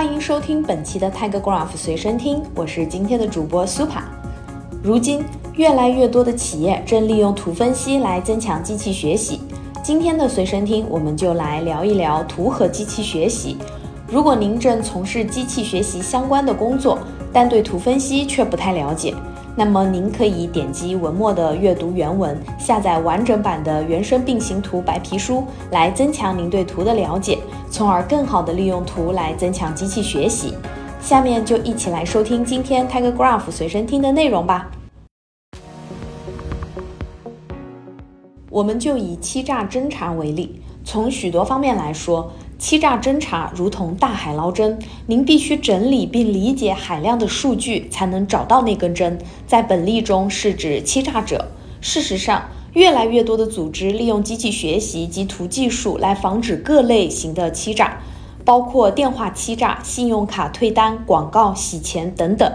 [0.00, 4.00] 欢迎收听本期的 Tiger Graph 随身听，我是今天的主播 Super。
[4.82, 5.22] 如今，
[5.56, 9.42] 越来越多的企业正利用图分析来增强机器学习。
[9.82, 13.58] 今天的随身听，我们就来聊一聊图和机器学习。
[14.08, 16.98] 如果您正从事机器学习相关的工作，
[17.32, 19.14] 但对图分析却不太了解，
[19.56, 27.38] 那么您可以点击文末的阅读原文，下载完整版的原生并行图白皮书，来增强您对图的了解，
[27.70, 30.54] 从而更好的利用图来增强机器学习。
[31.00, 34.70] 下面就一起来收听今天 Tiger Graph 随身听的内容吧。
[38.50, 42.32] 我们就以欺诈侦查为例，从许多方面来说。
[42.60, 49.18] 欺诈侦查如同大海捞针，您必须整理并理解海量的数据，才能找到那根针。
[49.46, 51.48] 在本例中是指欺诈者。
[51.80, 58.02] 事实上，越来越多的组织利用机器学习及图技术来防止各类型的欺诈，
[58.44, 62.52] 包括电话欺诈、信用卡退单、广告洗钱等等。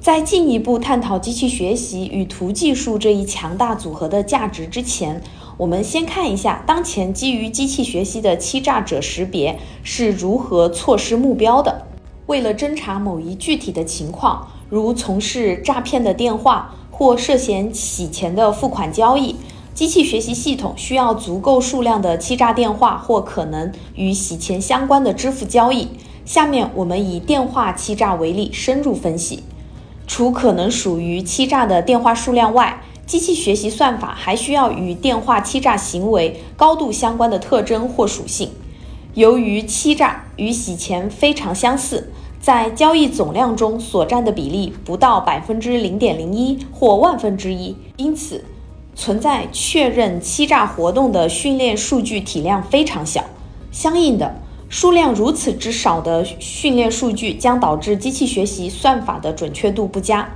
[0.00, 5.20] 在进一步探讨机器学习与图技术这一强大组合的价值之前，
[5.58, 11.82] 我们先看一下当前基于机器学习的欺诈者识别是如何错失目标的。
[12.26, 19.34] 为了侦查某一具体的情况，如从事诈骗的电话或涉嫌洗钱的付款交易，
[19.74, 25.88] 机器学习系统需要足够数量的欺诈电话或可能与洗钱相关的支付交易。
[26.24, 29.42] 下面我们以电话欺诈为例，深入分析。
[30.06, 38.50] 除可能属于欺诈的电话数量外，机器学习算法还需要与电话欺诈行为高度相关的特征或属性。
[39.14, 48.44] 由于欺诈与洗钱非常相似，在交易总量中所占的比例不到百分之零点零一或万分之一，因此
[48.94, 53.24] 存在确认欺诈活动的训练数据体量非常小。
[53.72, 54.34] 相应的，
[54.68, 60.28] 数量如此之少的训练数据将导致机器学习算法的准确度不佳。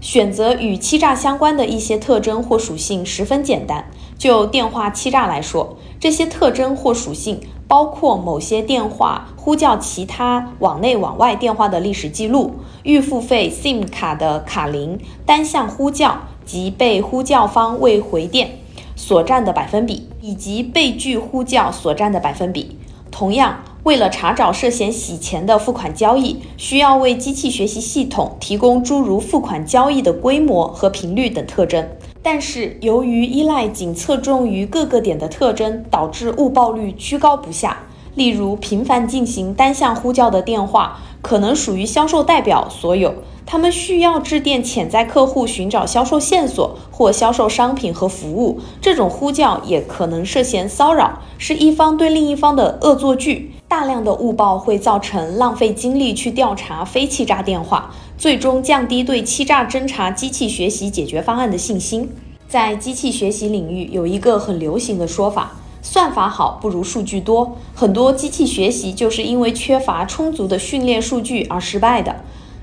[0.00, 3.84] 选择与欺诈相关的一些特征或属性十分简单。
[4.18, 18.58] 就电话欺诈来说，这些特征或属性包括某些电话呼叫其他网内网外电话的历史记录、预付费 SIM 卡的卡龄、单向呼叫及被呼叫方未回电
[18.94, 22.78] 所占的百分比，以及被拒呼叫所占的百分比。
[23.10, 23.56] 同样。
[23.86, 31.88] 为了查找涉嫌洗钱的付款交易，需要为机器学习系统提供诸如付款交易的规模和频率等特征。
[32.20, 37.84] 但是，由于依赖仅侧重于各个点的特征，导致误报率居高不下。
[38.16, 43.14] 例如，频繁进行单向呼叫的电话可能属于销售代表所有。
[43.46, 53.52] 他们需要致电潜在客户寻找销售线索或销售商品和服务，这种呼叫也可能涉嫌骚扰，是一方对另一方的恶作剧。
[53.68, 62.08] 大量的误报会造成浪费精力去调查非欺诈电话，最终降低对欺诈侦查机器学习解决方案的信心。
[62.46, 65.50] 在机器学习领域，有一个很流行的说法：
[65.82, 67.56] 算法好不如数据多。
[67.74, 72.14] 很多机器学习就是因为缺乏充足的训练数据而失败的。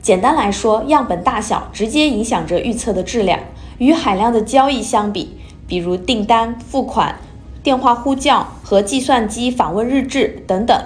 [0.00, 3.38] 简单来说，样本大小直接影响着预测的质量。
[3.76, 5.36] 与海量的交易相比，
[5.68, 7.20] 比如订单、付款、
[7.66, 10.80] 电话呼叫和计算机访问日志等等，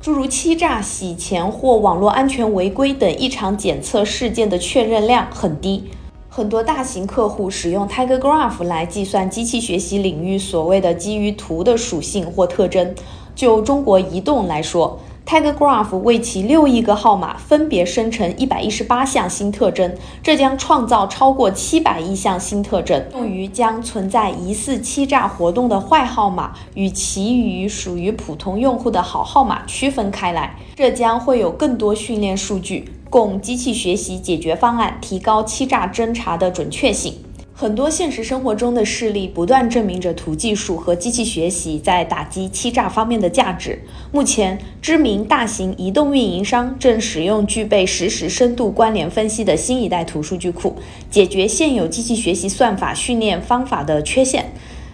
[0.00, 5.90] 诸如欺诈、洗钱或网络安全违规等异常检测事件的确认量很低。
[6.30, 12.94] 很多大型客户使用 Tiger Graph 来计算机器学习领域所谓的基于图的属性或特征。
[13.34, 30.56] 就中国移动来说，Tiger Graph 为其六亿个号码分别生成一百一十八项新特征，这将创造超过七百亿项新特征，用于将存在疑似欺诈活动的坏号码与其余属于普通用户的好号码区分开来。
[30.74, 37.14] 这将会有更多训练数据，供机器学习解决方案提高欺诈侦查的准确性。
[37.54, 43.82] 很多现实生活中的事例不断证明着图技术和机器学习在打击欺诈方面的价值。
[44.10, 50.76] 目前，知名大型移动运营商正使用具备实时深度关联分析的新一代图数据库，
[51.10, 54.52] 解决现有机器学习算法训练方法的缺陷。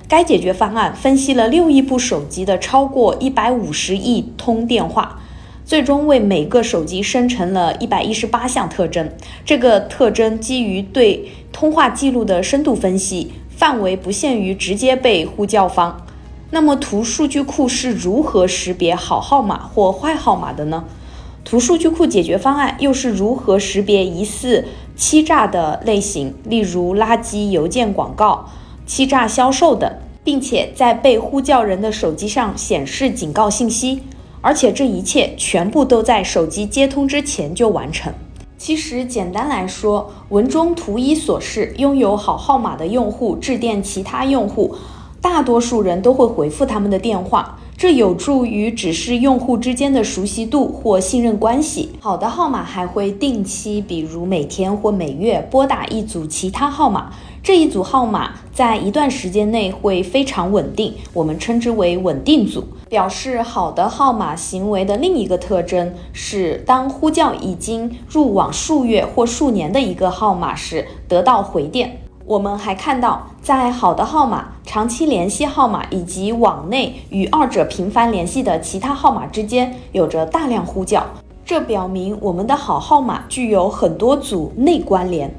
[0.08, 5.20] 该解决方案分析了六亿部手机的超过一百五十亿通电话。
[5.69, 9.12] 最终为每个手机生成了一百一十八项特征。
[9.44, 16.06] 这个特征基于对通话记录的深度分析，范围不限于直接被呼叫方。
[16.53, 20.85] 那么，图数据库是如何识别好号码或坏号码的呢？
[21.44, 24.65] 图数据库解决方案又是如何识别疑似
[24.97, 28.49] 欺诈的类型，例如垃圾邮件广告、
[28.87, 29.93] 欺诈销售等，
[30.25, 34.00] 并且在被呼叫人的手机上显示警告信息？
[34.40, 38.12] 而且这一切全部都在手机接通之前就完成。
[38.56, 44.75] 其实简单来说，文中图一所示，拥有好号码的用户致电其他用户，
[45.20, 47.58] 大多数人都会回复他们的电话。
[47.76, 51.91] 这有助于指示用户之间的熟悉度或信任关系。
[52.00, 57.12] 好的号码还会定期，比如每天或每月拨打一组其他号码，
[57.48, 62.62] 这一组号码在一段时间内会非常稳定，我们称之为稳定组。
[62.90, 72.02] 表示好的号码行为的另一个特征是，当呼叫已经入网数月或数年的一个号码时，得到回电。
[72.26, 81.02] 我们还看到，在好的号码、长期联系号码以及网内与二者频繁联系的其他号码之间，有着大量呼叫，
[81.46, 85.34] 这表明我们的好号码具有很多组内关联。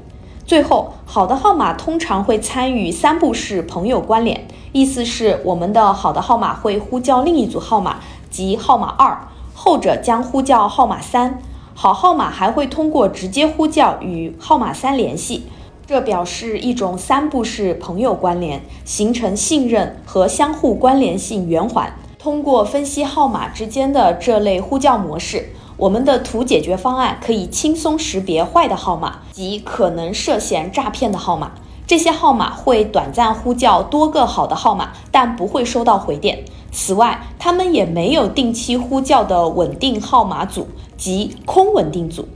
[0.50, 8.00] 最后，好的号码通常会参与三步式朋友关联，意思是我们的好的号码会呼叫另一组号码，
[8.30, 9.16] 即号码二，
[9.54, 11.40] 后者将呼叫号码三。
[11.72, 15.44] 好号码还会通过直接呼叫与号码三联系。
[15.86, 21.94] 这表示一种三步式朋友关联，形成信任和相互关联性圆环。
[22.18, 25.50] 通过分析号码之间的这类呼叫模式，
[25.80, 31.52] 我们的图解决方案可以轻松识别坏的号码及可能涉嫌诈骗的号码。
[31.86, 36.44] 这些号码会短暂呼叫多个好的号码，但不会收到回电。
[36.70, 40.68] 此外，他们也没有定期呼叫的稳定号码组
[40.98, 42.28] 及空稳定组。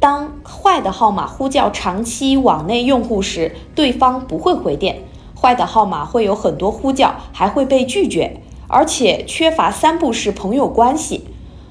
[0.00, 5.02] 当坏的号码呼叫长期网内用户时，对方不会回电。
[5.38, 11.24] 坏的号码会有很多呼叫，还会被拒绝，而且缺乏三步式朋友关系。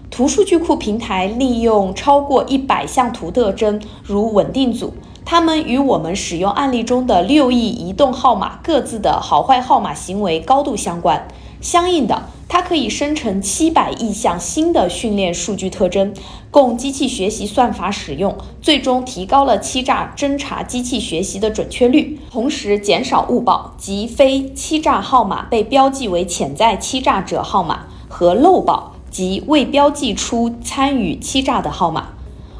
[0.09, 4.93] 图数据库平台利用超过一百项图特征，如稳定组，
[5.25, 11.27] 它们与我们使用案例中的六亿移动号码各自的好坏号码行为高度相关。
[11.61, 12.23] 相应的。
[12.47, 16.13] 它可以生成七百亿项新的训练数据特征，
[16.51, 32.09] 供机器学习算法使用，最终提高了欺诈侦查机器学习的准确率，同时减少误报及非欺诈号码被标记为潜在欺诈者号码和漏报及未标记出参与欺诈的号码。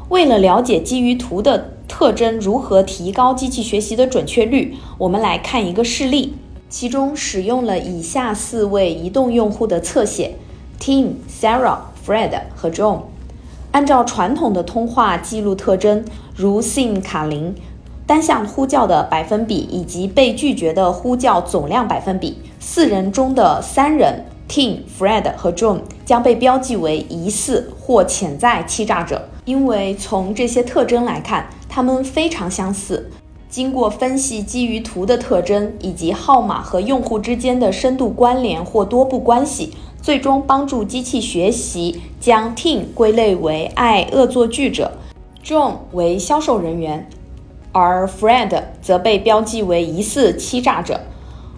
[0.08, 6.32] 为了了解基于图的特征如何提高机器学习的准确率，我们来看一个示例。
[6.70, 10.36] 其中使用了以下四位移动用户的侧写
[10.80, 11.76] ：Tim、Sarah、
[12.06, 13.00] Fred 和 John。
[13.72, 17.54] 按照传统的通话记录特征，如 SIM 卡铃、
[18.06, 33.10] 单向呼叫的百分比以及被拒绝的呼叫总量百分比，四人中的三人 Tim、Fred 和 John 将被标记为疑似或潜在欺诈者，因为从这些特征来看，他们非常相似。
[33.48, 39.72] 经过分析基于图的特征以及号码和用户之间的深度关联或多步关系，
[40.02, 44.92] 最终帮助机器学习将 Tim 归类为爱恶作剧者
[45.44, 47.08] ，John 为销售人员，
[47.72, 51.00] 而 Fred 则被标记为疑似欺诈者。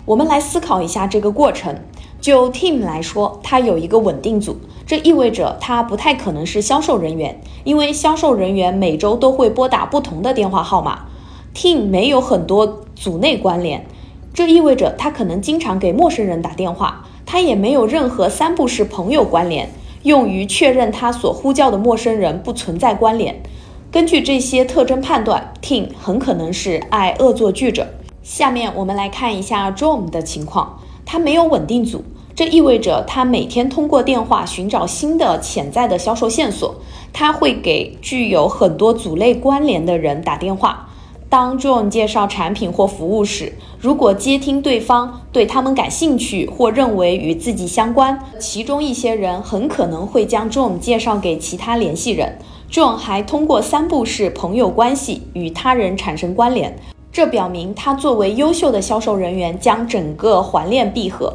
[0.05, 1.75] 我们来思考一下这个过程。
[2.21, 4.57] 就 Tim 来说，他有一个稳定组，
[4.87, 11.07] 这意味着他不太可能是销售人员，因为销售人员每周都会拨打不同的电话号码。
[11.55, 13.87] Team 没有很多组内关联，
[14.35, 17.05] 这意味着他可能经常给陌生人打电话。
[17.25, 19.71] 他也没有任何三步式朋友关联，
[20.03, 23.43] 用于确认他所呼叫的陌生人不存在关联。
[23.91, 27.87] 根据这些特征判断，Team 很可能是爱恶作剧者。
[28.23, 36.75] 下面我们来看一下 John 的情况，他没有稳定组，这意味着他每天通过电话寻找新的潜在的销售线索。
[37.15, 40.91] 他会给具有很多组类关联的人打电话。
[41.31, 52.39] 当 John 介绍产品或服务时，如果接听对方对他们感兴趣或认为与自己相关，其中一些人很可能会将 John 介绍给其他联系人。
[52.71, 56.79] John 还通过三步式朋友关系与他人产生关联，
[57.19, 61.35] 这表明他作为优秀的销售人员将整个环链闭合，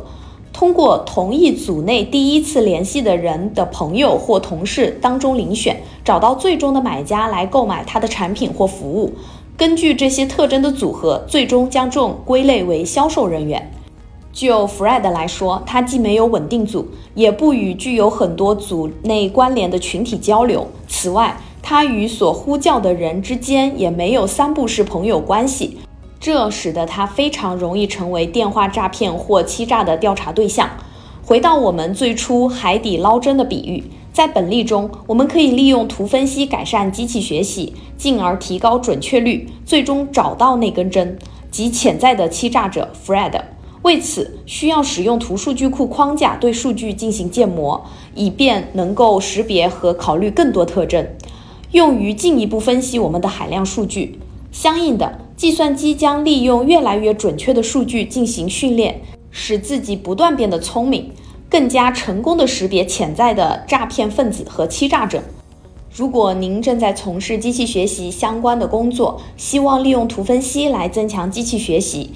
[0.54, 9.12] 通过同一组内第一次联系的人的朋友或同事当中遴选，找到最终的买家来购买他的产品或服务。
[9.58, 13.70] 根据这些特征的组合，最终将 John 归类为销售人员。
[14.32, 20.66] 就 Fred 来说，他既没有稳定组，也不与具有很多组内关联的群体交流。
[20.88, 25.78] 此外，他与所呼叫的人之间也没有三步式朋友关系，
[26.20, 30.70] 这使得他非常容易成为电话诈骗或欺诈的调查对象。
[31.26, 33.82] 回到我们最初海底捞针的比喻。
[34.12, 41.18] 在本例中，我们可以利用图分析改善机器学习，进而提高准确率，最终找到那根针
[41.50, 43.42] 及潜在的欺诈者 Fred。
[43.82, 51.08] 为此，需要使用图数据库框架对数据进行建模，以便能够识别和考虑更多特征，
[51.74, 54.20] 用于进一步分析我们的海量数据。
[54.52, 59.02] 相应的，计算机将利用越来越准确的数据进行训练，
[59.32, 61.10] 使自己不断变得聪明，
[61.50, 65.24] 更加成功地识别潜在的诈骗分子和欺诈者。
[65.96, 72.12] 如果您正在从事机器学习相关的工作，希望利用图分析来增强机器学习。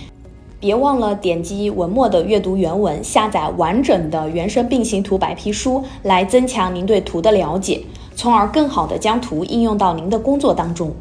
[0.59, 7.81] 别忘了点击文末的阅读原文，下载完整的原生并行图白皮书，来增强您对图的了解，
[8.17, 10.91] 从而更好地将图应用到您的工作当中。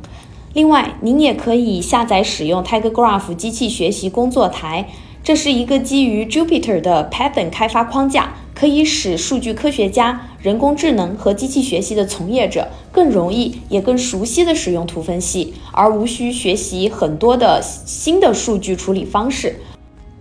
[0.52, 4.86] 另外，您也可以下载使用 TigerGraph 机器学习工作台。
[5.24, 19.56] 这是一个基于 Jupyter 的 Python 开发框架，可以使数据科学家、人工智能和机器学习的从业者更容易也更熟悉地使用图分析，而无需学习很多的新的数据处理方式。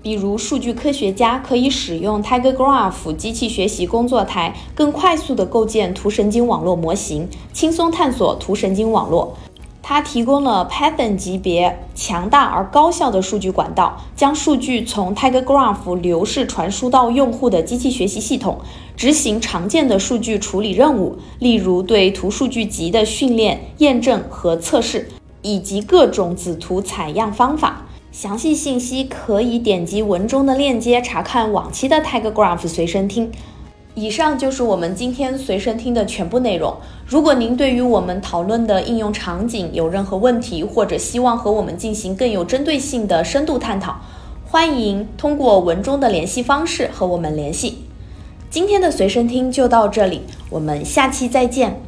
[0.05, 9.35] 比如，数据科学家可以使用 TigerGraph 机器学习工作台，更快速地构建图神经网络模型，轻松探索图神经网络。
[9.81, 18.59] 它提供了 Python 级别强大而高效的数据管道，将数据从 TigerGraph 流式传输到用户的机器学习系统，
[18.95, 25.09] 执行常见的数据处理任务，例如对图数据集的训练、验证和测试，
[25.41, 27.84] 以及各种子图采样方法。
[28.17, 33.29] 详细信息可以点击文中的链接查看往期的 Telegraph 随身听。
[33.93, 36.77] 以上就是我们今天随身听的全部内容。
[37.05, 43.97] 如果您对于我们讨论的应用场景有任何问题，或者希望和我们进行更有针对性的深度探讨，
[44.49, 47.79] 欢迎通过文中的联系方式和我们联系。
[48.49, 51.81] 今天的随身听就到这里，我们下期再见。